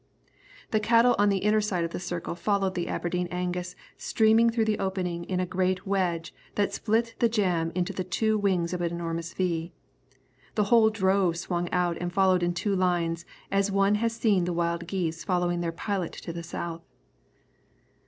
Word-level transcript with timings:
The 0.71 0.79
cattle 0.79 1.13
on 1.19 1.29
the 1.29 1.37
inner 1.45 1.61
side 1.61 1.83
of 1.83 1.91
the 1.91 1.99
circle 1.99 2.33
followed 2.33 2.73
the 2.73 2.87
Aberdeen 2.87 3.27
Angus, 3.27 3.75
streaming 3.99 4.49
through 4.49 4.65
the 4.65 4.79
opening 4.79 5.25
in 5.25 5.39
a 5.39 5.45
great 5.45 5.85
wedge 5.85 6.33
that 6.55 6.73
split 6.73 7.13
the 7.19 7.29
jam 7.29 7.71
into 7.75 7.93
the 7.93 8.03
two 8.03 8.35
wings 8.35 8.73
of 8.73 8.81
an 8.81 8.89
enormous 8.91 9.31
V. 9.35 9.71
The 10.55 10.63
whole 10.63 10.89
drove 10.89 11.37
swung 11.37 11.69
out 11.69 11.97
and 12.01 12.11
followed 12.11 12.41
in 12.41 12.55
two 12.55 12.75
lines, 12.75 13.25
as 13.51 13.71
one 13.71 13.93
has 13.93 14.13
seen 14.15 14.45
the 14.45 14.53
wild 14.53 14.87
geese 14.87 15.23
following 15.23 15.61
their 15.61 15.71
pilot 15.71 16.13
to 16.13 16.33
the 16.33 16.41
south. 16.41 16.81